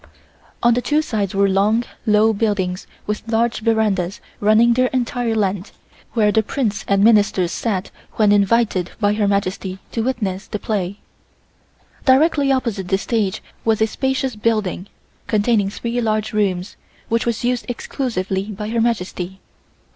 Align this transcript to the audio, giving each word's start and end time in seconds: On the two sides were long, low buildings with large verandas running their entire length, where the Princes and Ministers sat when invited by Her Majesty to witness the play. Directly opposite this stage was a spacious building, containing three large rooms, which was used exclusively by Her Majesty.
On 0.63 0.73
the 0.73 0.81
two 0.81 1.03
sides 1.03 1.35
were 1.35 1.47
long, 1.47 1.83
low 2.07 2.33
buildings 2.33 2.87
with 3.05 3.21
large 3.27 3.59
verandas 3.59 4.19
running 4.39 4.73
their 4.73 4.87
entire 4.87 5.35
length, 5.35 5.77
where 6.13 6.31
the 6.31 6.41
Princes 6.41 6.83
and 6.87 7.03
Ministers 7.03 7.51
sat 7.51 7.91
when 8.13 8.31
invited 8.31 8.89
by 8.99 9.13
Her 9.13 9.27
Majesty 9.27 9.77
to 9.91 10.01
witness 10.01 10.47
the 10.47 10.57
play. 10.57 10.97
Directly 12.03 12.51
opposite 12.51 12.87
this 12.87 13.03
stage 13.03 13.43
was 13.63 13.79
a 13.79 13.85
spacious 13.85 14.35
building, 14.35 14.87
containing 15.27 15.69
three 15.69 16.01
large 16.01 16.33
rooms, 16.33 16.77
which 17.07 17.27
was 17.27 17.43
used 17.43 17.67
exclusively 17.69 18.45
by 18.45 18.69
Her 18.69 18.81
Majesty. 18.81 19.39